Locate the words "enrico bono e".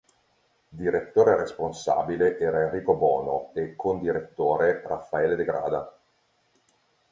2.63-3.75